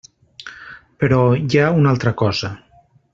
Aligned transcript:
Però 1.03 1.19
hi 1.41 1.61
ha 1.65 1.69
una 1.83 1.91
altra 1.95 2.15
cosa. 2.23 2.51